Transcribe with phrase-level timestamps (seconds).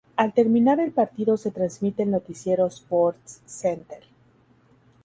[0.15, 4.01] Al terminar el partido se transmite el noticiero SportsCenter.